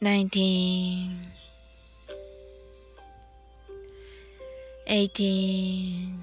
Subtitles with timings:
[0.00, 1.26] 19
[4.86, 6.14] 18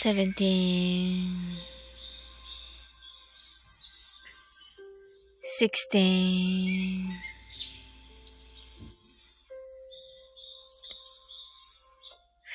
[0.00, 1.58] 17
[5.42, 7.12] 16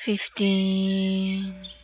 [0.04, 1.83] 15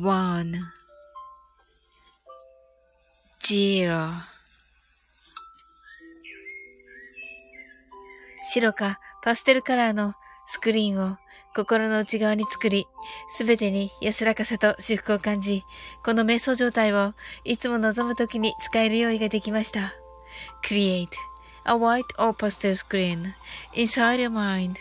[0.00, 0.54] 1
[3.50, 4.12] 0
[8.52, 10.14] 白かパステルカラーの
[10.52, 11.16] スクリーンを
[11.56, 12.86] 心の内側に作り、
[13.36, 15.64] すべてに安らかさと祝福を感じ、
[16.04, 17.14] この瞑想状態を
[17.44, 19.94] いつも望むときに使える用意ができました。
[20.64, 21.08] Create
[21.64, 23.32] a white or pastel screen
[23.74, 24.76] inside your mind.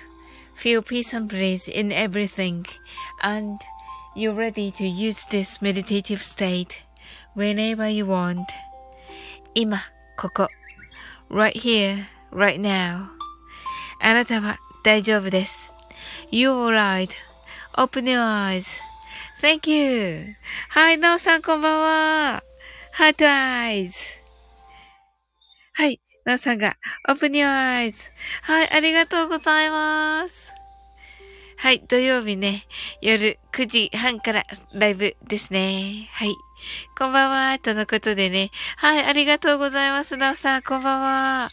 [0.61, 2.61] Feel peace and bliss in everything
[3.23, 3.49] and
[4.16, 6.78] you're ready to use this meditative state
[7.34, 8.46] whenever you want.
[9.54, 9.82] 今、
[10.16, 10.48] ここ。
[11.32, 13.08] right here, right now.
[14.00, 15.72] あなたは大丈夫です。
[16.30, 16.68] You're
[17.76, 18.20] right.Open your
[19.40, 20.34] eyes.Thank you.
[20.68, 22.42] はい、なおさんこんばんは。
[22.98, 23.92] Heart eyes.
[25.72, 26.76] はい、なおさんが
[27.08, 27.94] Open your eyes.
[28.42, 30.55] はい、ありがとうございます。
[31.59, 32.67] はい、土曜日ね、
[33.01, 36.07] 夜9時半からライブですね。
[36.13, 36.35] はい。
[36.97, 38.51] こんばんは、とのことでね。
[38.77, 40.17] はい、ありがとうございます。
[40.17, 41.49] なおさん、こんばんは。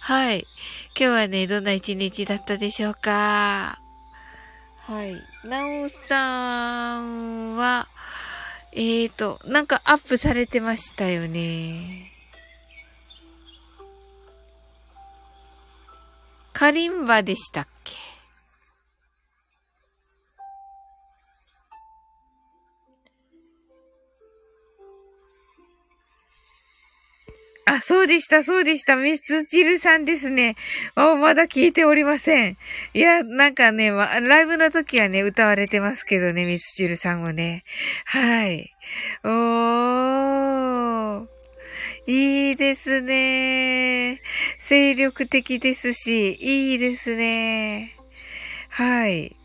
[0.00, 0.44] はい。
[0.96, 3.78] 今日はね、どんな一日だったでしょうか
[4.86, 5.16] はい。
[5.48, 7.88] なおさんは、
[8.74, 12.12] えーと、なんかアップされてましたよね。
[16.52, 18.07] カリンバでしたっけ？
[27.68, 28.96] あ、そうでした、そうでした。
[28.96, 30.56] ミスチルさんですね。
[30.94, 32.56] あ、まだ聞いておりません。
[32.94, 37.64] いや、なんかね、ま、ライブの時はね、歌われてますけどね、ミスチルさんもね。
[38.06, 38.72] はい。
[39.22, 41.26] おー。
[42.06, 44.22] いいですね。
[44.58, 47.94] 精力的ですし、いいですね。
[48.70, 49.36] はい。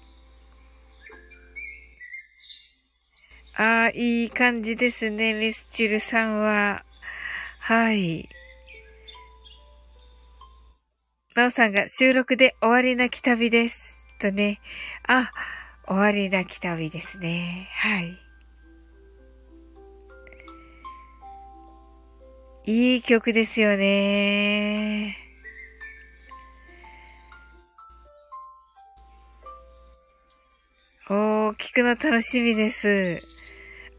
[3.55, 6.85] ああ、いい感じですね、ミスチルさんは。
[7.65, 8.27] はい。
[11.33, 14.06] なおさんが収録で終わりなき旅です。
[14.19, 14.60] とね。
[15.07, 15.31] あ、
[15.88, 17.69] 終わりなき旅ですね。
[17.71, 18.19] はい。
[22.65, 25.16] いい曲ですよね。
[31.09, 33.32] おー、聞くの楽しみです。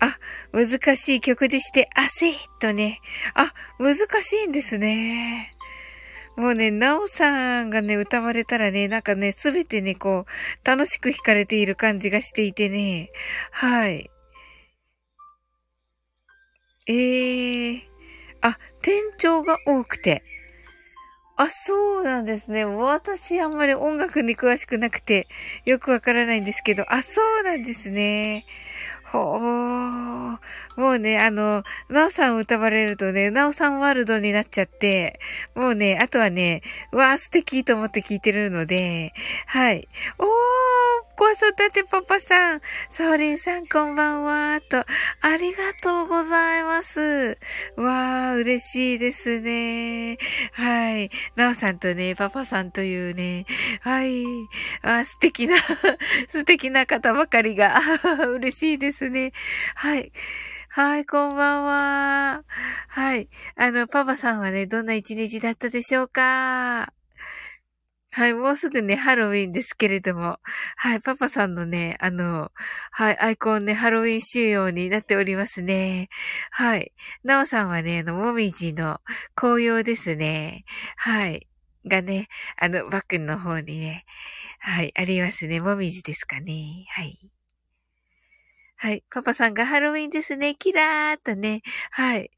[0.04, 0.18] あ、
[0.52, 3.00] 難しい曲でして、汗とね。
[3.34, 5.48] あ、難しいんですね。
[6.36, 13.10] もうね、なおさんがね、歌われたらね、なんかね、すべてね、こう、楽しく弾かれている感じがしていてね。
[13.50, 14.10] はい。
[16.86, 17.80] えー。
[18.42, 20.22] あ、転調が多くて。
[21.36, 22.64] あ、そうなんですね。
[22.64, 25.26] 私あんまり音楽に詳しくなくて、
[25.64, 28.44] よくわからないんですけど、あ、そうなんですね。
[29.14, 30.38] ほー。
[30.76, 35.20] もうね、あの、なおさん歌われるとね、なおさんワールドになっちゃって、
[35.54, 39.12] もうね、あとはね、わー素敵と思って聞いてるので、
[39.46, 39.88] はい。
[40.18, 40.26] おー
[41.16, 47.38] 子育てパパさん、サオリンさんこんばんは、と、ありがとうございます。
[47.76, 50.18] わー、嬉しいですね。
[50.52, 51.10] はい。
[51.36, 53.46] なおさんとね、パパさんというね、
[53.80, 54.24] はい。
[54.82, 55.56] あ素敵な
[56.28, 57.78] 素敵な方ばかりが、
[58.34, 59.32] 嬉しいですね。
[59.76, 60.10] はい。
[60.68, 62.42] はい、こんばんは。
[62.88, 63.28] はい。
[63.54, 66.92] あの、パパさんはね、どんな一日だったでしょうか？
[68.16, 70.38] はい、もうすぐね、ハロウィンですけれども。
[70.76, 72.52] はい、パパさんのね、あの、
[72.92, 76.10] はい、アイコンね、ハロウィン仕様になっておりますね。
[76.52, 76.92] はい。
[77.24, 79.00] なおさんはね、あの、もみじの
[79.34, 80.64] 紅葉ですね。
[80.96, 81.48] はい。
[81.86, 84.04] がね、あの、バックの方にね、
[84.60, 85.60] はい、ありますね。
[85.60, 86.86] もみじですかね。
[86.90, 87.18] はい。
[88.76, 89.02] はい。
[89.10, 90.54] パパさんがハロウィンですね。
[90.54, 91.62] キラーっとね。
[91.90, 92.30] はい。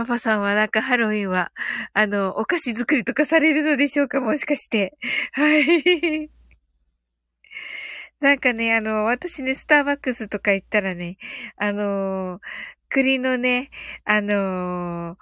[0.00, 1.52] パパさんはなんかハロウィンは、
[1.92, 4.20] あの、お菓子作りとかされるのでしょうか？
[4.22, 4.96] もしかして。
[5.32, 6.30] はい。
[8.20, 11.16] なんかね、あの、私ね、スターバックスとか行ったらね、
[11.56, 12.40] あの
[12.88, 13.70] 栗のね、
[14.04, 15.16] あの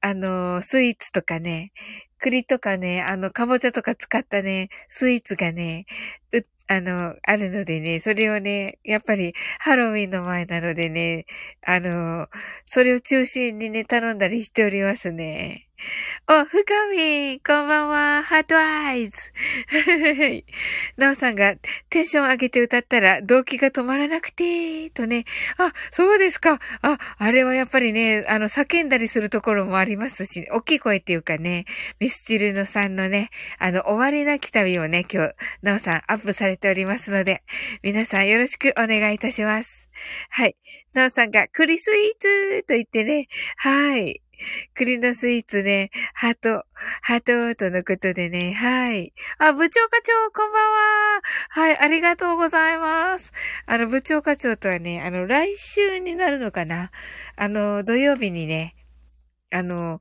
[0.00, 1.72] あのスイーツとかね、
[2.18, 5.86] 栗とかね、あの、かぼちゃとか使ったね、スイーツがね、
[6.32, 11.26] 売っあの、あるのでね、それをね、やっぱりハロウィンの前なのでね、
[11.62, 12.28] あの、
[12.64, 15.68] それを中心にね、頼んだりしておりますね。
[16.28, 19.18] お、深みこんばんはハートアイズ
[20.96, 21.56] なおさんが
[21.90, 25.24] テンション上げて歌ったら動機が止まらなくて、とね。
[25.58, 26.60] あ、そうですか。
[26.82, 31.64] あ、あれはやっぱりね、あの、叫んだりするところもありますし、大きい声っていうかね、
[32.00, 37.42] ミスチルノさんのね、あの、終わりなき旅をね、今日、なおさんアップされておりますので、
[37.82, 39.88] 皆さんよろしくお願いいたします。
[40.30, 40.56] はい。
[40.94, 44.23] なおさんが、クリスイーツと言ってね、はい。
[44.74, 46.64] 栗のスイーツね、ハート、
[47.02, 49.12] ハートとのことでね、はい。
[49.38, 51.22] あ、部長課長、こんばんは。
[51.50, 53.32] はい、ありがとうございます。
[53.66, 56.90] あの、部長課長とはね、あの、来週になるのかな
[57.36, 58.76] あの、土曜日にね、
[59.50, 60.00] あの、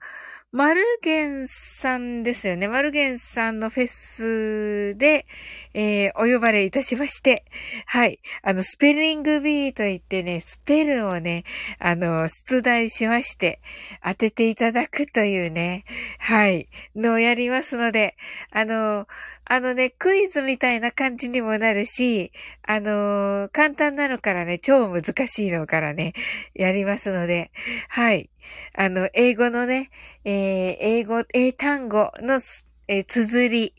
[0.53, 2.67] マルゲンさんですよね。
[2.67, 5.25] マルゲンさんのフェスで、
[5.73, 7.43] えー、お呼ばれいたしまして、
[7.87, 8.19] はい。
[8.43, 11.43] あの、スペリングビーといってね、スペルをね、
[11.79, 13.61] あの、出題しまして、
[14.03, 15.85] 当てていただくというね、
[16.19, 18.15] はい、のをやりますので、
[18.51, 19.07] あの、
[19.53, 22.31] あのね、クイズみたいな感じにもなるし、
[22.63, 26.13] あのー、簡単なのからね、超難しいのからね、
[26.55, 27.51] やりますので、
[27.87, 28.31] はい。
[28.75, 29.91] あの、英語のね、
[30.25, 32.41] えー、英語、英単語の、
[32.87, 33.75] えー、綴り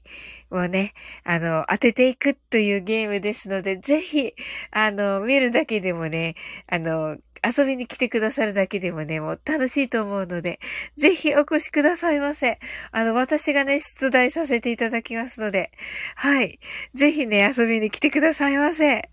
[0.52, 4.32] をね、あの、当てていくというゲームですので、ぜひ、
[4.70, 6.36] あの、見るだけでもね、
[6.68, 10.60] あの、遊びに来てくださるだけでもね、もう楽しいと思うので、
[10.96, 12.58] ぜひお越しくださいませ。
[12.90, 15.70] あの、私がね、出題させていただきますので、
[16.16, 16.58] はい。
[16.94, 19.08] ぜひね、遊びに来てくださいませ。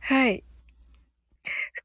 [0.00, 0.45] はい。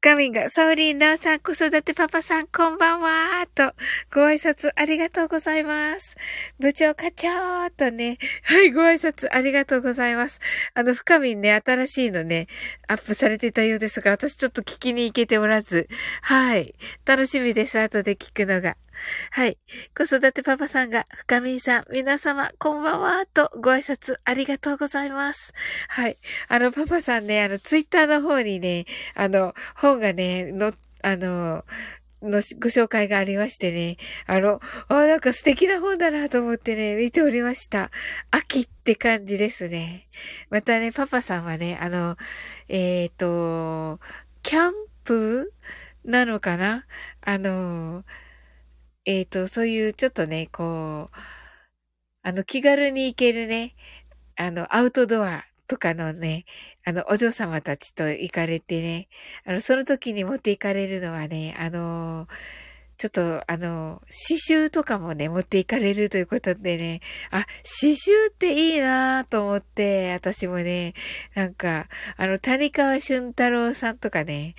[0.04, 3.72] 深みが、ソーリーナーさん、子育てパパさん、こんばんはと、
[4.12, 6.16] ご挨拶ありがとうございます。
[6.58, 10.40] 部長課長とね、はい、ご挨拶ありがとうございます。
[10.74, 12.48] あの、深みんね、新しいのね、
[12.88, 15.86] アップされてたようですが、私ちょっと聞きに行けておらず、
[16.22, 16.74] はい、
[17.06, 18.76] 楽しみです、後で聞くのが。
[19.30, 19.58] はい。
[19.96, 25.52] 子育てパパさんが、深みさん、皆様、こんばんは、とご挨拶ありがとうございます。
[25.88, 26.18] はい。
[26.48, 31.64] あの、パパさんね、あの、ツイッターの方にね、あの、本がね、の、あの、
[32.22, 33.96] のご紹介がありましてね。
[34.26, 37.90] あの、あ、なんか素敵な本だなと思ってね、見ておりました。
[38.30, 40.08] 秋って感じですね。
[40.50, 42.16] またね、パパさんはね、あの、
[42.68, 44.00] えっ、ー、と、
[44.42, 44.72] キャン
[45.04, 45.52] プ
[46.04, 46.84] なのかな？
[47.20, 48.04] あの、
[49.04, 51.16] えっ、ー、と、そういうちょっとね、こう、
[52.22, 53.74] あの、気軽に行けるね、
[54.36, 56.44] あの、アウトドアとかのね、
[56.84, 59.08] あの、お嬢様たちと行かれてね、
[59.44, 62.28] あの、その時に持って行かれるのはね、あの、
[62.98, 67.00] ちょっと、あの、刺繍とかもね、持って行かれるということでね、
[67.32, 67.46] あ、
[67.80, 70.94] 刺繍っていいなと思って、私もね、
[71.34, 74.54] なんか、あの、谷川俊太郎さんとかね、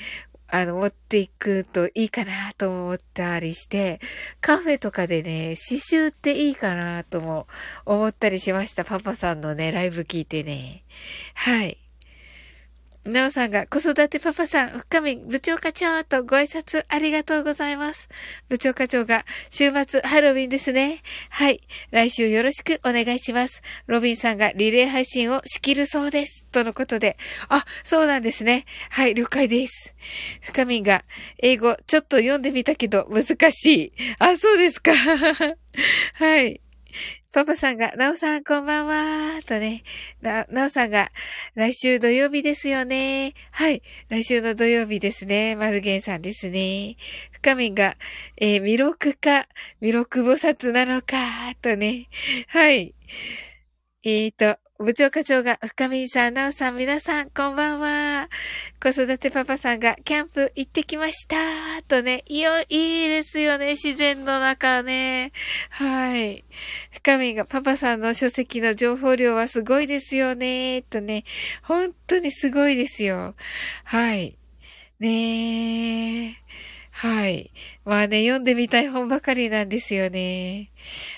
[0.55, 3.99] あの、持っていくといいかなと思ったりして、
[4.39, 7.47] カフェとかでね、刺繍っていいかなとも
[7.87, 8.85] 思ったりしました。
[8.85, 10.83] パパさんのね、ライブ聞いてね。
[11.33, 11.82] はい。
[13.05, 18.07] なおさんが子育てパパさん、深み部長課長とご挨拶ありがとうございます。
[18.47, 21.01] 部長課長が週末ハロウィンですね。
[21.29, 21.59] はい。
[21.91, 23.61] 来週よろしくお願いします。
[23.87, 26.45] ロビンさんがリレー配信を仕切るそうです。
[26.45, 27.17] とのことで。
[27.49, 28.63] あ、そうなんですね。
[28.89, 29.93] はい、了解です。
[30.41, 31.03] 深みが
[31.39, 33.93] 英語ちょっと読んでみたけど難しい。
[34.19, 34.93] あ、そうですか。
[36.15, 36.62] はい。
[37.33, 39.81] パパさんが、なおさんこんばんはとね、
[40.21, 41.09] な、なおさんが、
[41.55, 43.33] 来週土曜日ですよね。
[43.49, 43.81] はい。
[44.09, 45.55] 来週の土曜日ですね。
[45.55, 46.95] マルゲンさんですね。
[47.31, 47.95] 深みが、
[48.37, 49.47] えー、弥勒か、
[49.81, 52.07] 弥勒菩薩なのか、とね。
[52.49, 52.93] はい。
[54.03, 58.29] えーと、部長課長が、深見さん、なおさん、皆さん、こんばんは。
[58.81, 61.37] 子育てパパさんが、キャンプ行ってきました。
[61.87, 65.31] とね、いよ、いいですよね、自然の中ね。
[65.69, 66.43] はい。
[66.91, 70.81] 深見が、パパさんの書籍の情報量はすごいですよね。
[70.81, 71.23] とね、
[71.61, 73.35] 本当にすごいですよ。
[73.85, 74.37] はい。
[74.99, 76.35] ねえ。
[76.91, 77.51] はい。
[77.85, 80.71] まあね、読んでみたい本ばかりなんですよね。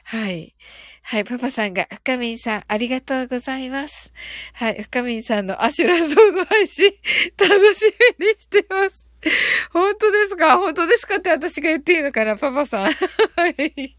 [0.04, 0.54] はい。
[1.08, 4.12] はい、パパさんが、深みんさん、ありがとうございます。
[4.54, 6.92] はい、深みんさんのアシュラ像の配信、
[7.38, 7.82] 楽し
[8.20, 9.08] みにしてます。
[9.72, 10.58] 本当ですか？
[10.58, 12.36] 本当ですかって私が言っていいのかな？
[12.38, 12.84] パパさん。
[13.38, 13.96] はい。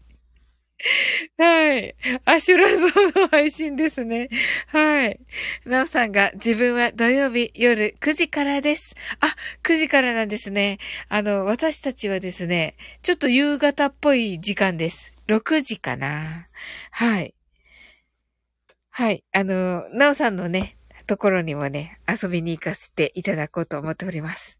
[1.37, 1.95] はい。
[2.25, 4.27] アシュラ像の配信ですね。
[4.67, 5.19] はい。
[5.65, 8.95] なおさんが自分は土曜日夜9時からです。
[9.21, 9.33] あ、
[9.63, 10.77] 9時からなんですね。
[11.07, 15.16] あの、私たちはですね、ちょっと夕方っぽい時間です。
[15.27, 16.47] 6時かな。
[16.91, 17.33] はい。
[18.89, 19.23] はい。
[19.31, 24.57] あの、なおさんのね、ところにもね、遊びに行かせていただこうと思っております。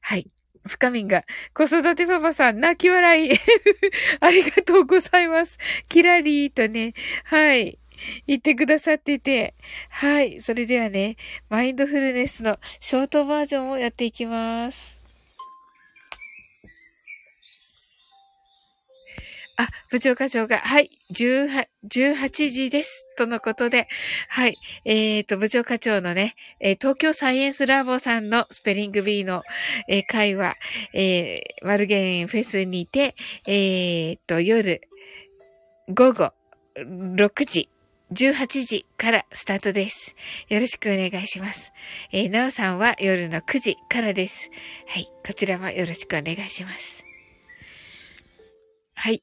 [0.00, 0.30] はい。
[0.66, 3.30] 深みんが、子育てパパさん、泣き笑い。
[4.20, 5.58] ありがとうございます。
[5.88, 7.78] キラリーとね、はい。
[8.26, 9.54] 言ってくださってて。
[9.88, 10.40] はい。
[10.40, 11.16] それではね、
[11.48, 15.01] マインドフルネスのショートバージョンをやっていきます。
[19.56, 23.06] あ、部長課長が、はい、18、18時です。
[23.18, 23.86] とのことで、
[24.28, 24.54] はい、
[24.84, 29.42] えっ、ー、と、部長課長のね、えー、東京サイエンスラボさんのスペリング B の、
[29.88, 30.54] えー、会話、
[30.94, 33.14] えー、マルゲンフェスにて、
[33.46, 34.80] えっ、と、夜、
[35.88, 36.32] 午後、
[36.76, 37.68] 6時、
[38.12, 40.14] 18時からスタートです。
[40.48, 41.72] よろしくお願いします。
[42.12, 44.50] えー、なおさんは夜の9時からです。
[44.86, 47.04] はい、こちらもよろしくお願いします。
[48.94, 49.22] はい。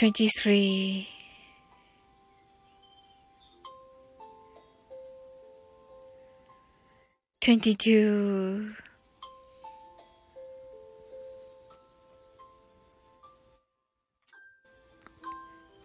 [0.00, 1.06] 23
[7.42, 8.74] 22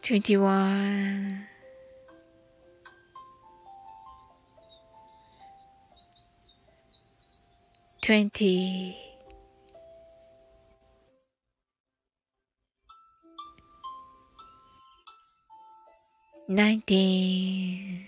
[0.02, 1.48] 21
[8.02, 9.05] 20
[16.48, 18.06] nineteen,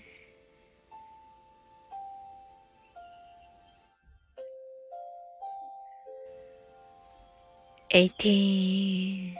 [7.90, 9.36] eighteen,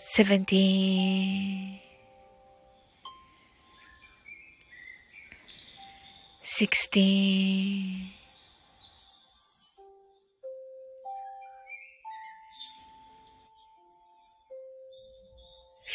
[0.00, 1.80] seventeen,
[6.42, 8.08] sixteen,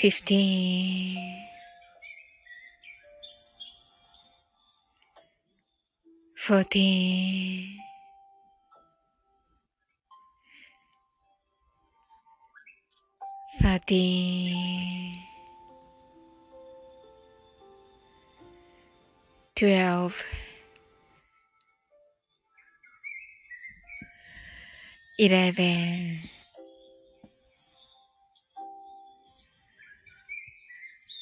[0.01, 1.45] fifteen,
[6.35, 7.77] fourteen,
[13.61, 15.19] thirteen,
[19.55, 20.23] twelve,
[25.19, 26.30] eleven,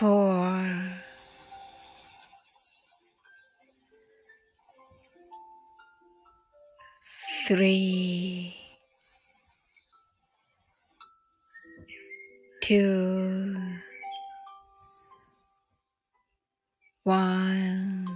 [0.00, 0.64] four,
[7.46, 8.56] three,
[12.62, 13.54] two,
[17.04, 18.06] one,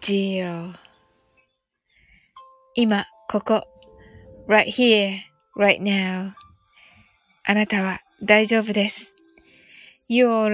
[0.00, 0.72] zero
[2.74, 3.66] 今、ここ、
[4.48, 5.20] right here,
[5.58, 6.32] right now.
[7.44, 9.06] あなたは大丈夫です。
[10.08, 10.48] You're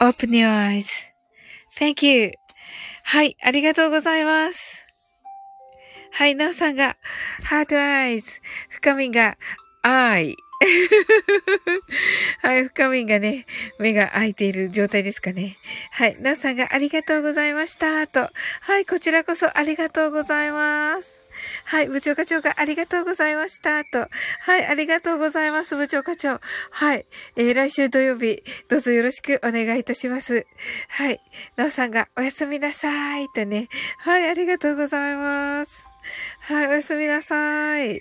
[0.00, 0.82] right.Open your
[1.78, 2.32] eyes.Thank you.
[3.04, 4.58] はい、ありがとうございます。
[6.12, 6.96] はい、なおさんが、
[7.42, 8.30] ハートアイズ。
[8.70, 9.36] 深みが、
[9.82, 10.34] アイ。
[12.40, 13.44] はい、深みがね、
[13.78, 15.58] 目が開いている状態ですかね。
[15.90, 18.06] はい、なおさんがありがとうございました。
[18.06, 18.30] と。
[18.60, 21.21] はい、こちらこそありがとうございます。
[21.64, 23.84] はい、部長課長がありがとうございました。
[23.84, 24.08] と。
[24.40, 26.40] はい、ありがとうございます、部長課長。
[26.70, 30.46] はい、えー、来週土曜日、どうぞよろしくお願いいたします。
[30.88, 31.20] はい、
[31.56, 33.28] なおさんがおやすみなさい。
[33.28, 33.68] とね。
[33.98, 35.84] はい、ありがとうございます。
[36.40, 38.00] はい、おやすみなさい。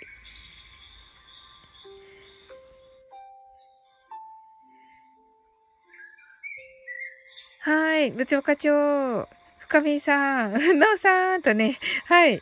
[7.63, 9.27] はい、部長課長、
[9.59, 12.41] 深見さん、なおさんとね、はい。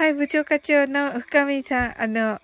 [0.00, 2.40] はい、部長課長の深見さん、あの、今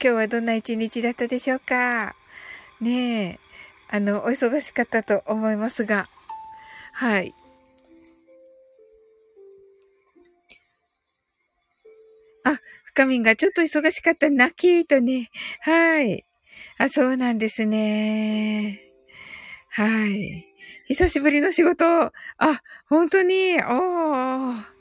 [0.00, 2.14] 日はどんな一日だったでしょうか？
[2.80, 3.38] ねえ、
[3.90, 6.06] あの、お忙しかったと思いますが、
[6.94, 7.34] はい。
[12.42, 15.28] あ、深みがちょっと忙しかった、泣きとね、
[15.60, 16.24] はい。
[16.78, 18.80] あ、そうなんですね。
[19.68, 20.46] はい。
[20.88, 21.84] 久しぶりの仕事。
[21.84, 22.12] あ、
[22.88, 24.73] 本当に、おー。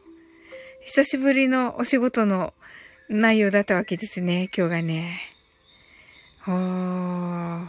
[0.85, 2.53] 久しぶりのお仕事の
[3.09, 5.21] 内容だったわけですね、今日がね。
[6.45, 7.67] おー。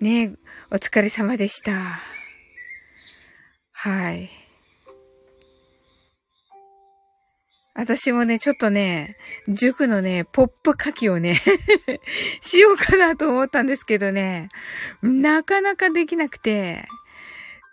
[0.00, 0.36] ね
[0.72, 2.00] お疲れ様でした。
[3.72, 4.30] はい。
[7.74, 11.40] 私もね、ちょっとね、塾のね、ポップ書きをね、
[12.42, 14.48] しようかなと思ったんですけどね、
[15.02, 16.88] なかなかできなくて、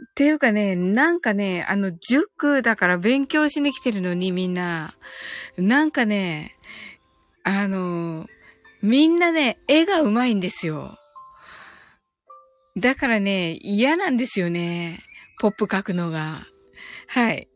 [0.09, 4.95] っていうかね、なんかね、あの、塾だから勉強しに来てるのにみんな、
[5.57, 6.57] なんかね、
[7.43, 8.27] あの、
[8.81, 10.97] みんなね、絵が上手いんですよ。
[12.77, 15.01] だからね、嫌なんですよね。
[15.39, 16.45] ポップ書くのが。
[17.07, 17.47] はい。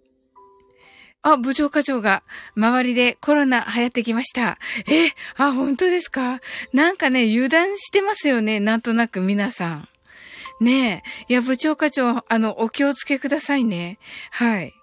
[1.21, 2.23] あ、部長課長が、
[2.55, 4.57] 周りでコロナ流行ってきました。
[4.87, 6.37] え、あ、本当ですか？
[6.71, 8.61] なんかね、油断してますよね。
[8.61, 9.88] なんとなく皆さん。
[10.59, 11.33] ねえ。
[11.33, 13.97] いや、部長課長、あの、お気をつけくださいね。
[14.31, 14.73] はい。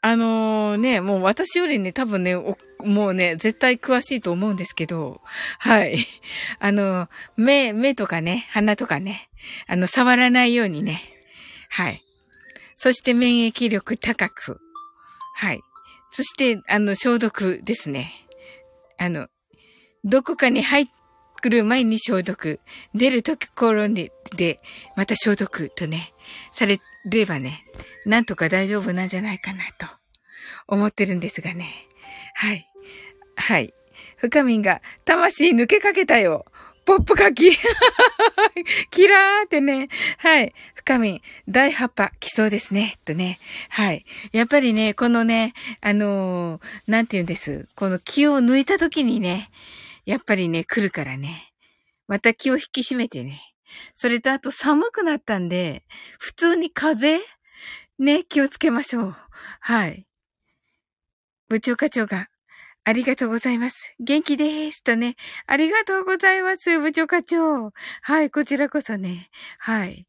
[0.00, 2.36] あのね、もう私よりね、多分ね、
[2.84, 5.20] もうね、絶対詳しいと思うんですけど、
[5.58, 6.06] はい。
[6.60, 9.28] あの、目、目とかね、鼻とかね、
[9.66, 11.02] あの、触らないようにね。
[11.68, 12.02] はい。
[12.76, 14.60] そして免疫力高く。
[15.34, 15.60] はい。
[16.12, 18.12] そして、あの、消毒ですね。
[18.96, 19.28] あの、
[20.04, 20.97] どこかに入って
[21.50, 22.60] る前に消毒。
[22.94, 24.60] 出るところに、で、
[24.96, 26.12] また消毒とね、
[26.52, 27.64] されればね、
[28.06, 29.86] なんとか大丈夫なんじゃないかなと
[30.66, 31.68] 思ってるんですがね。
[32.34, 32.68] はい。
[33.36, 33.74] はい。
[34.16, 36.44] 深みんが、魂抜けかけたよ。
[36.84, 37.50] ポップ書き。
[38.90, 39.88] キラーってね。
[40.16, 40.54] はい。
[40.74, 42.98] 深みん、大葉っぱ来そうですね。
[43.04, 43.38] とね。
[43.68, 44.06] はい。
[44.32, 47.68] やっぱりね、このね、あのー、なんて言うんです。
[47.76, 49.50] この気を抜いた時にね、
[50.08, 51.52] やっぱりね、来るからね。
[52.06, 53.42] また気を引き締めてね。
[53.94, 55.84] それとあと寒くなったんで、
[56.18, 57.34] 普通に風邪
[57.98, 59.16] ね、気をつけましょう。
[59.60, 60.06] はい。
[61.50, 62.28] 部長課長が、
[62.84, 63.94] ありがとうございます。
[64.00, 64.82] 元気です。
[64.82, 65.16] とね。
[65.46, 66.78] ありがとうございます。
[66.80, 67.72] 部長課長。
[68.00, 69.28] はい、こちらこそね。
[69.58, 70.07] はい。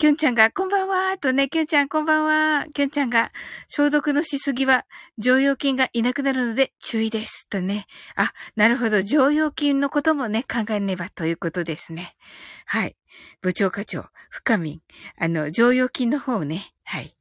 [0.00, 2.64] きゅんちゃんが、こんばんはとね、きゅんちゃんこんばんは。
[2.72, 3.32] きゅんちゃんが、
[3.68, 4.86] 消毒のしすぎは、
[5.18, 7.46] 常用菌がいなくなるので注意です。
[7.50, 7.84] とね。
[8.16, 9.02] あ、なるほど。
[9.02, 12.16] 常用菌のこともね、考えねばということですね。
[12.64, 12.96] はい。
[13.42, 14.80] 部長課長、深み
[15.18, 17.14] あの、常用菌の方ね、はい。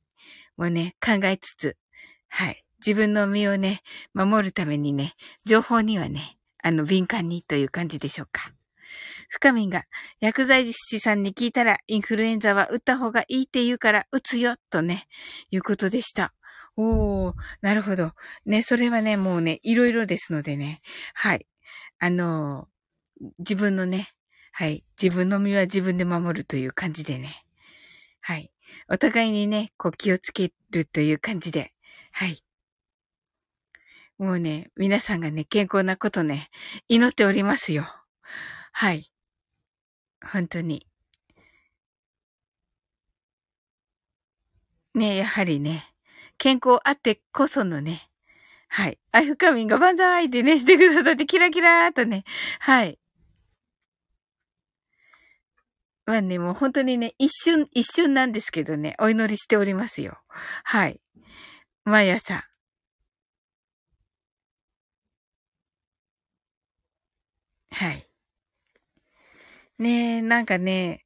[0.56, 1.76] もうね、考えつつ、
[2.30, 2.64] はい。
[2.80, 3.82] 自分の身をね、
[4.14, 8.54] 守るためにね、情報にはね、あの、敏感にという感じでしょうか。
[9.30, 9.86] 深みんが、
[10.20, 15.08] 薬剤師さんに聞いたら、インフルエンザは打った方がいいって言うから、打つよ、とね、
[15.52, 16.34] いうことでした。
[16.76, 18.14] おー、なるほど。
[18.46, 20.82] ね、それはね、もうね、いろいろですのでね。
[21.14, 21.46] はい。
[22.00, 24.14] あのー、自分のね、
[24.52, 24.84] はい。
[25.02, 27.46] 自分の身は自分で守るという感じでね。
[28.22, 28.52] はい。
[28.90, 31.74] お互いにね、こう気をつけるという感じで。
[32.12, 32.44] はい。
[34.18, 36.50] もうね、皆さんがね、健康なことね、
[36.88, 37.88] 祈っておりますよ。
[38.72, 39.12] はい。
[40.22, 40.86] 本当に。
[44.96, 45.94] ね、やはりね、
[46.38, 48.10] 健康あってこそのね、
[48.70, 49.00] はい。
[49.12, 52.24] アイフカミンが万歳ってね、してくださってキラキラーとね、
[52.60, 53.00] はい。
[56.06, 60.20] まあね、もう本当にね、一瞬、一瞬なんですけどね、お祈りしておりますよ。
[60.64, 61.00] はい。
[61.86, 62.50] 毎朝、
[67.72, 68.09] はい。
[69.80, 71.06] ねえ、なんかね、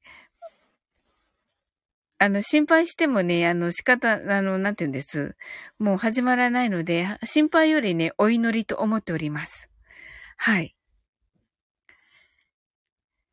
[2.19, 5.35] あの、心配してもね、あの、仕方、あの、なんて言うんです。
[5.77, 9.69] もう始まらないので、心配よりね、お祈りと思っております。
[10.37, 10.75] はい。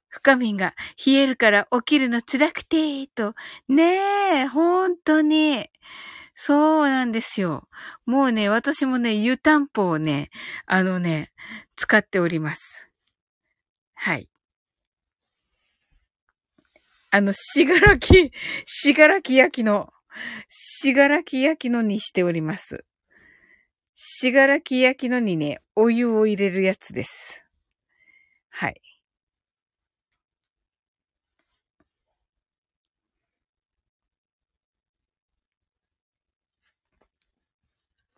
[0.08, 0.74] 深みが
[1.04, 3.34] 冷えるから起きるの辛くて、と。
[3.68, 5.68] ねえ、本当に。
[6.34, 7.68] そうなんですよ。
[8.06, 10.30] もうね、私もね、湯たんぽをね、
[10.66, 11.32] あのね、
[11.76, 12.88] 使っております。
[13.94, 14.29] はい。
[17.12, 18.32] あの、しがらき、
[18.66, 19.92] しがらき焼きの、
[20.48, 22.84] しがらき焼きのにしております。
[23.94, 27.42] しがらき焼きのにね、お湯を入れるやつです。
[28.50, 28.80] はい。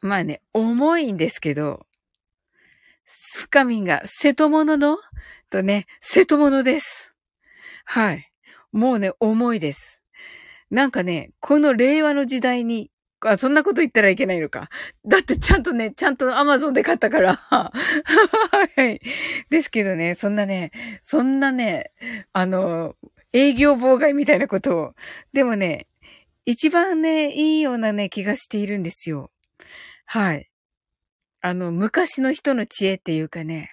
[0.00, 1.86] まあね、重いんですけど、
[3.34, 4.98] 深みが瀬戸物の？
[5.50, 7.14] とね、瀬戸物です。
[7.84, 8.31] はい。
[8.72, 10.02] もうね、重いです。
[10.70, 14.68] なんかね、この令和の時代に、あ、そんなこと言ったらいけないのか。
[15.06, 17.36] だってちゃんとね、ちゃんとアマゾンで買ったから。
[17.36, 17.80] は
[18.78, 19.00] い。
[19.50, 20.72] ですけどね、そんなね、
[21.04, 21.92] そんなね、
[22.32, 22.96] あの、
[23.32, 24.94] 営業妨害みたいなことを。
[25.32, 25.86] でもね、
[26.46, 29.30] 一番ね、いいようなね、気がしているんですよ。
[30.06, 30.50] はい。
[31.42, 33.70] あの、昔の人の知恵っていうかね。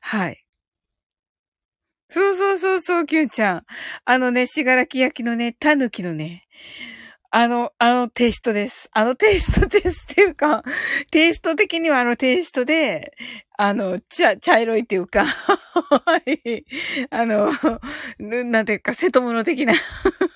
[0.00, 0.45] はい。
[2.08, 3.64] そうそうそうそう、キュンちゃん。
[4.04, 6.46] あのね、しがらき焼きのね、たぬきのね、
[7.30, 8.88] あの、あのテイストです。
[8.92, 10.62] あのテイストですっていうか、
[11.10, 13.12] テイスト的にはあのテイストで、
[13.58, 16.64] あの、茶、茶色いっていうか、はい。
[17.10, 17.52] あの、
[18.18, 19.74] なんていうか、瀬戸物的な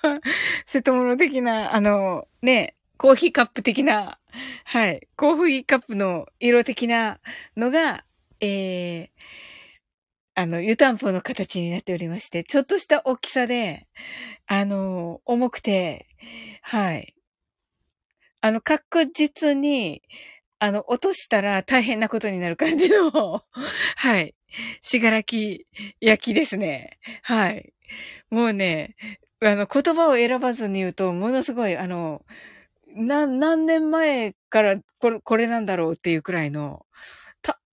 [0.67, 4.19] 瀬戸物的な、あの、ね、コーヒーカップ的な、
[4.65, 5.09] はい。
[5.17, 7.21] コーヒーカップの色的な
[7.57, 8.05] のが、
[8.41, 9.09] えー、
[10.35, 13.89] あの、湯たんぽの形になっておりまして、ちょっとした大きさで、
[14.47, 16.07] あの、重くて、
[16.63, 17.15] はい。
[18.41, 20.03] あの、確実に、
[20.59, 23.45] あの、落としたら大変なことになる感じの、
[23.97, 24.35] はい。
[24.83, 25.67] しがらき
[26.01, 26.99] 焼きですね。
[27.23, 27.73] はい。
[28.31, 28.97] もうね、
[29.43, 32.25] あの、言葉を選ばずに言うと、ものすごい、あの、
[32.89, 36.87] な、何年前からこれ、これなんだろうっていうくらいの、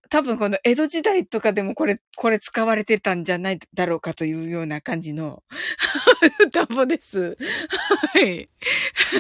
[0.10, 5.44] 多分この江戸時代とかでもこれ、これ使われてたんじゃないだろうかというような感じの
[6.52, 7.38] 田んぼです。
[8.14, 8.50] はい。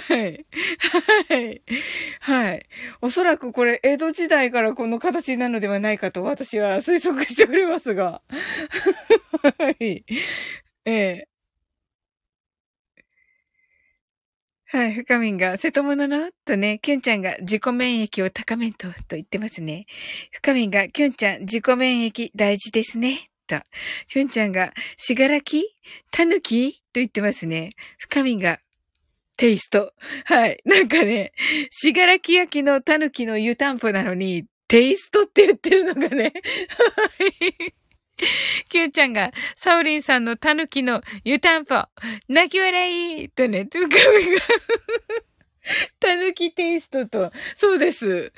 [0.09, 0.45] はい。
[1.29, 1.61] はい。
[2.21, 2.67] はい。
[3.01, 8.21] おそらくこれ江戸時代からこの形なのではないかと私は推測しておりますが。
[9.59, 10.05] はい。
[10.85, 11.27] ええ
[14.69, 19.85] はい、深みんが、瀬戸物のとね、キュンちゃんが自己免疫を高めんと、と言ってますね。
[20.31, 23.29] 深みんが、キュンちゃん自己免疫大事ですね。
[23.47, 23.61] と。
[24.09, 25.63] キュンちゃんが、しがらき
[26.11, 27.75] たぬきと言ってますね。
[27.97, 28.59] 深みんが、
[29.37, 29.93] テイスト。
[30.25, 30.59] はい。
[30.65, 31.31] なんかね、
[31.69, 36.33] しがらき焼きのたぬきの湯たんぽなのに、テイストって言ってるのがね。
[37.17, 37.76] はい。
[38.69, 41.83] キューちゃんが、サオリンさんのタヌキの湯たんぽ、
[42.27, 43.93] 泣き笑いとね、つかみ
[44.35, 44.41] が
[45.99, 48.31] タヌキテイストと、そうです。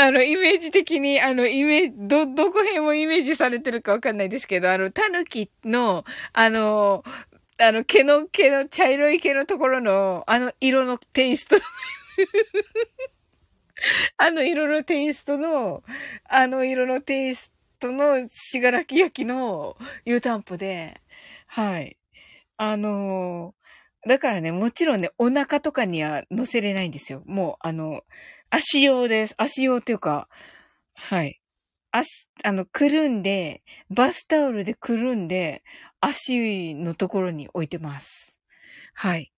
[0.00, 7.02] あの、イメージ的に、あの、イメージ、ど、どこ辺もイメージされてるかわかんないですけど、あの、タヌキの、あの、
[7.58, 11.56] あの、毛の、毛の、茶色い毛のところの、あの色のテイスト。
[14.16, 15.82] あの色のテイストの、
[16.24, 17.53] あの色のテイスト
[17.84, 21.00] トのしがらき焼きの湯たんぽで、
[21.46, 21.98] はい。
[22.56, 27.22] あのー、だからね、もちろんね、お腹とかには乗せれないんですよ。
[27.26, 28.02] もう、あの、
[28.50, 29.34] 足用です。
[29.38, 30.28] 足用っていうか、
[30.94, 31.40] はい。
[31.92, 35.64] 足、あの、くるんで、バスタオルでくるんで、
[36.00, 38.36] 足のところに置いてます。
[38.94, 39.32] はい。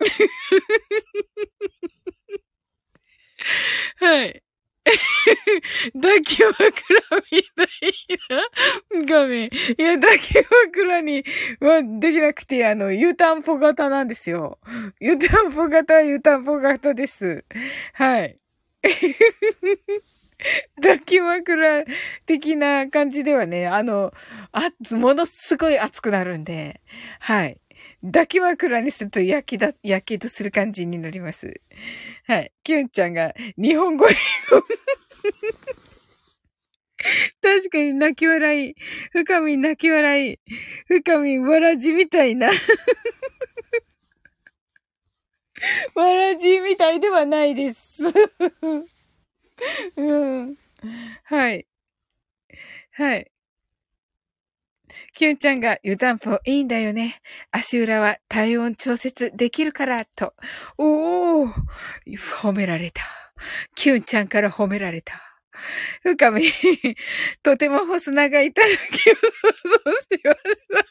[3.96, 4.42] はい。
[6.00, 6.60] 抱き枕
[7.32, 7.68] みたい
[9.00, 9.46] な画面。
[9.46, 9.50] い
[9.82, 11.24] や、抱き枕に
[11.60, 14.58] はできなくて、あの、湯たんぽ型なんですよ。
[15.00, 17.44] 湯たんぽ型は湯たんぽ型です。
[17.94, 18.38] はい。
[20.76, 21.84] 抱き枕
[22.26, 24.12] 的な感じではね、あの、
[24.52, 26.80] あ、ものすごい熱くなるんで、
[27.20, 27.58] はい。
[28.06, 31.60] 抱き枕にすると焼きだ、焼けとする感じになります。
[32.26, 32.52] はい。
[32.62, 34.16] キュンちゃんが日本語英語
[37.42, 38.74] 確かに泣き笑い。
[39.12, 40.38] 深み泣き笑い。
[40.86, 42.48] 深みわらじみたいな。
[45.94, 48.02] わらじみたいではないです。
[49.96, 50.56] うん。
[51.24, 51.66] はい。
[52.92, 53.30] はい。
[55.16, 57.22] キュンちゃんが湯たんぽいいんだよね。
[57.50, 60.34] 足裏は体温調節できるから、と。
[60.76, 61.52] おー
[62.42, 63.02] 褒められた。
[63.74, 65.22] キュンちゃんから褒められた。
[66.02, 66.52] 深み、
[67.42, 69.20] とても細長いたぬきを想
[69.84, 70.38] 像しまし
[70.70, 70.86] た。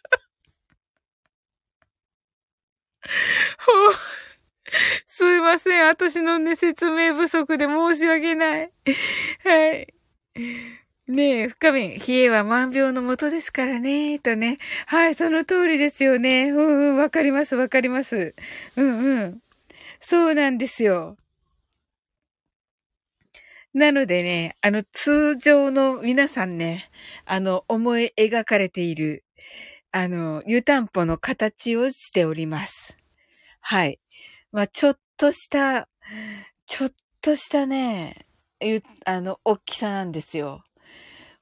[3.59, 3.93] ほう。
[5.05, 5.85] すいません。
[5.85, 8.71] 私のね、説明不足で申し訳ない。
[9.43, 9.93] はい。
[11.07, 14.57] ねえ、深み、冷えは万病のもとですからね、とね。
[14.87, 16.49] はい、その通りですよね。
[16.49, 18.33] うんうん、わかります、わかります。
[18.75, 19.39] うんうん。
[20.01, 21.17] そうなんですよ。
[23.73, 26.89] なのでね、あの、通常の皆さんね、
[27.25, 29.23] あの、思い描かれている、
[29.91, 32.97] あの、湯たんぽの形をしております。
[33.61, 33.99] はい。
[34.53, 35.89] まあ、ちょっとした、
[36.67, 38.27] ちょっとしたね、
[39.05, 40.64] あの、大きさなんですよ。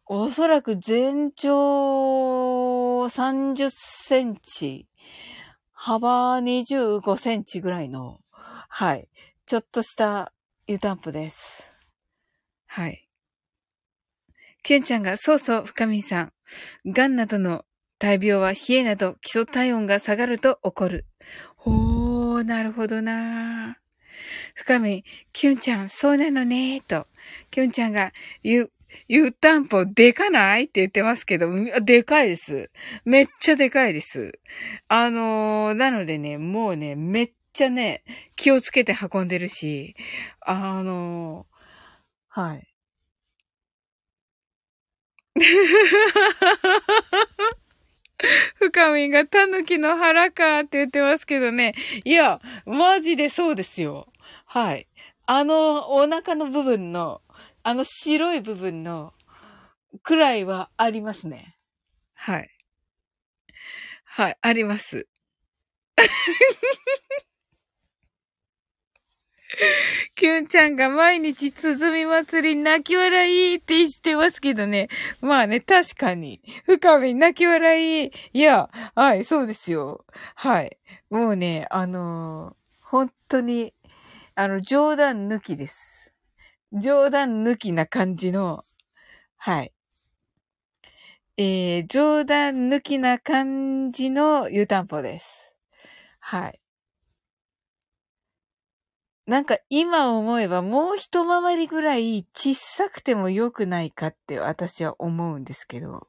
[0.06, 4.86] おそらく全長30センチ、
[5.72, 9.08] 幅25センチぐらいの、はい、
[9.46, 10.34] ちょっとした
[10.68, 11.72] 湯たんぽです。
[12.66, 13.08] はい。
[14.62, 16.34] キュンちゃんが、そうそう、深見さん。
[16.86, 17.64] 癌などの
[17.98, 21.06] 大病は冷えなど基礎体温が下がると起こる。
[21.56, 23.78] ほー、なるほどな
[24.56, 27.08] 深見、キュンちゃん、そうなのねと。
[27.52, 28.12] キュンちゃんが、
[28.42, 28.70] ゆ、
[29.08, 31.50] 湯たんぽでかないって言ってますけど、
[31.82, 32.72] でかいです。
[33.06, 34.40] めっちゃでかいです。
[34.88, 38.04] あのー、なのでね、もうね、めっちゃね、
[38.36, 39.96] 気をつけて運んでるし、
[40.42, 42.68] あのー、はい。
[48.56, 51.76] 深みがタヌキの腹かって言ってますけどね。
[52.06, 54.08] いや、マジでそうですよ。
[54.46, 54.88] はい。
[55.26, 57.22] あの、お腹の部分の、
[57.64, 59.14] あの白い部分の
[60.04, 61.56] くらいはありますね。
[62.14, 62.50] はい。
[64.04, 65.08] はい、あります。
[70.16, 74.90] キュンちゃんが毎日鼓祭り泣き笑いって言ってますけどね。
[75.22, 76.42] まあね、確かに。
[76.66, 78.12] 深み泣き笑い。
[78.34, 80.06] いや、はい、そうですよ。
[80.36, 80.78] はい。
[81.10, 83.74] もうね、あのー、本当に、
[84.36, 85.93] あの、冗談抜きです。
[86.74, 88.66] 冗談抜きな感じの、
[89.38, 89.72] はい。
[91.38, 95.54] えー、冗談抜きな感じの湯たんぽです。
[96.20, 96.60] はい。
[99.28, 106.08] なんか今思えばもう一回りぐらい小さくても良くないかって私は思うんですけど。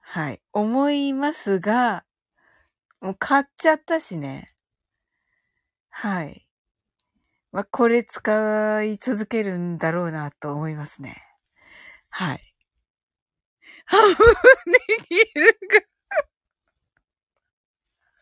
[0.00, 0.40] はい。
[0.52, 2.04] 思いますが、
[3.06, 4.52] もう買っちゃったしね。
[5.90, 6.44] はい。
[7.52, 11.22] まあ、これ使い続けるんだろうなと思いますね。
[12.10, 12.52] はい。
[13.84, 14.24] 半分で
[15.08, 15.86] きるか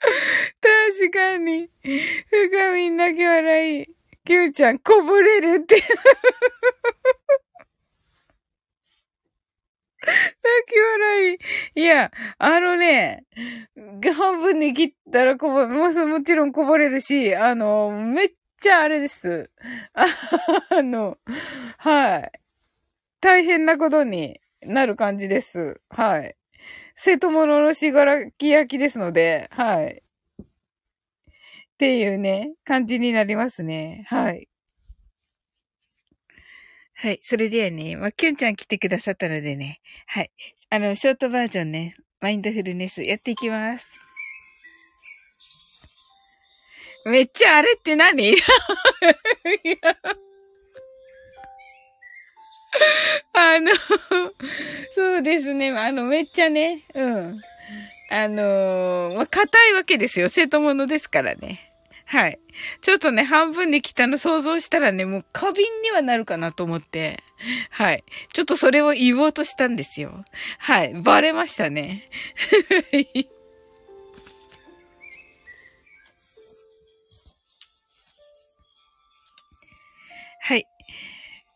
[1.01, 1.71] 確かに。
[2.29, 3.87] 深みん泣き笑い。
[4.27, 5.77] キューちゃん、こぼれるって
[10.05, 11.35] 泣き笑
[11.75, 11.81] い。
[11.81, 13.25] いや、あのね、
[14.13, 19.51] 半分に切ったらこぼ、ももちろんこぼれるし、あの、めっちゃあれです。
[19.95, 21.19] あの、
[21.79, 22.33] はい。
[23.21, 25.81] 大変なことになる感じです。
[25.89, 26.37] はい。
[26.95, 30.03] 瀬戸物のしがらき焼きですので、はい。
[30.43, 34.05] っていうね、感じになりますね。
[34.09, 34.49] はい。
[36.95, 37.19] はい。
[37.23, 40.31] それではね、まあ、キュンちゃん来てくださったのでね、はい。
[40.71, 43.85] あの、ショートバージョンね、マインドフルネスやっていきます。
[47.05, 48.35] めっちゃあれって何？
[53.35, 53.73] あの、
[54.95, 55.73] そうですね。
[55.73, 57.39] あの、めっちゃね、うん。
[58.09, 60.31] あのー、まあ、硬いわけですよ。
[60.31, 61.74] 生徒ものですからね。
[62.07, 62.39] はい。
[62.83, 67.23] ちょっとね、半分に来たの想像したらね、もう花瓶にはなるかなと思って。
[67.71, 68.05] はい。
[68.33, 70.25] ちょっとそれを言おうとしたんですよ。
[70.59, 70.95] はい。
[70.95, 72.05] バレましたね。
[80.41, 80.67] はい。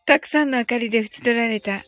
[0.07, 1.83] たくさんの明かりで縁取られた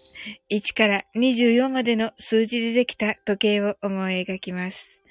[0.51, 5.00] 1から24までの数字でできた時計を思い描きます。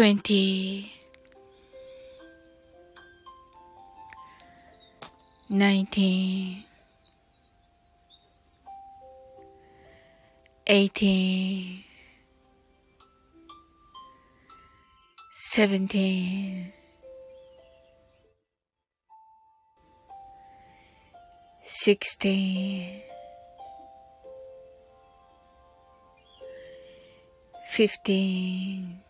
[0.00, 0.90] 20
[5.50, 6.64] 19
[10.66, 11.84] 18
[15.52, 16.72] 17
[21.62, 23.02] 16
[27.68, 29.09] 15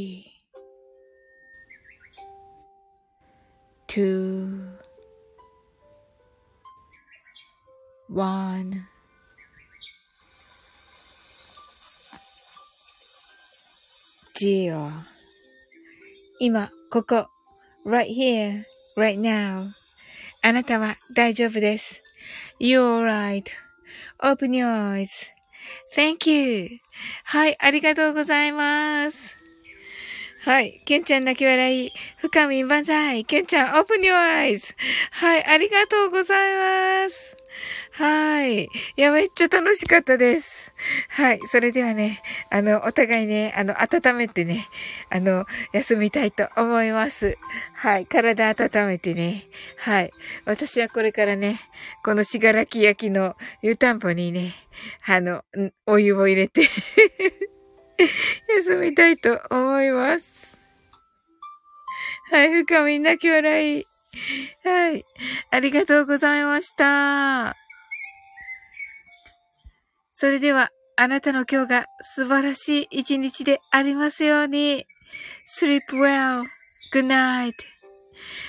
[16.43, 17.27] 今、ここ、
[17.85, 18.63] right here,
[18.97, 19.69] right now.
[20.41, 22.01] あなたは大丈夫です。
[22.59, 25.05] You're right.Open your
[25.95, 26.69] eyes.Thank you.
[27.25, 29.29] はい、ありがとうございます。
[30.43, 30.81] はい。
[30.87, 31.91] ケンちゃん泣き笑い。
[32.17, 33.23] 深み万歳。
[33.23, 34.73] ケンちゃん、open your eyes.
[35.11, 35.45] はい。
[35.45, 37.37] ありがとうございます。
[37.93, 38.63] はい。
[38.63, 40.71] いや、めっちゃ楽しかったです。
[41.09, 41.41] はい。
[41.51, 44.67] それではね、あの、お互いね、あの、温めてね、
[45.09, 47.35] あの、休みたいと思います。
[47.75, 48.05] はい。
[48.05, 49.43] 体温めてね。
[49.79, 50.11] はい。
[50.45, 51.59] 私はこれからね、
[52.05, 54.53] このしがらき焼きの湯たんぽにね、
[55.05, 55.43] あの、
[55.85, 56.69] お湯を入れて
[58.55, 60.25] 休みたいと思います。
[62.31, 63.85] はい、深みんなき笑い。
[64.63, 65.05] はい。
[65.51, 67.60] ありがとうございました。
[70.21, 74.85] それでは、あなたの今日が素晴らしい一日でありますように。
[75.59, 76.43] sleep well.
[76.93, 77.53] Good night.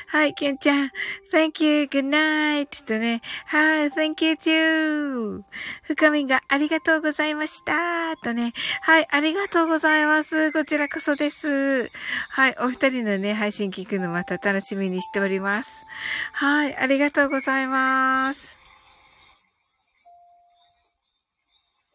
[0.08, 0.90] はい、ケンちゃん。
[1.32, 2.84] Thank you, good night.
[2.84, 3.22] とね。
[3.46, 5.44] はい、Thank you too.
[5.84, 8.18] 深みがありがとうございました。
[8.22, 8.52] とね。
[8.82, 10.52] はい、ありがとうございます。
[10.52, 11.90] こちらこそです。
[12.28, 15.70] はい、お二人のね、配信聞くのまた楽しみにしております。
[16.34, 18.61] はい、ありがとうございます。